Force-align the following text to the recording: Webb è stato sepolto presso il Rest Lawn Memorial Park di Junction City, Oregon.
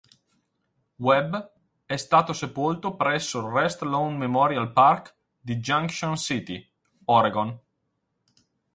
Webb 0.97 1.35
è 1.85 1.95
stato 1.95 2.33
sepolto 2.33 2.95
presso 2.95 3.37
il 3.37 3.53
Rest 3.53 3.83
Lawn 3.83 4.17
Memorial 4.17 4.73
Park 4.73 5.15
di 5.39 5.57
Junction 5.57 6.17
City, 6.17 6.67
Oregon. 7.05 7.59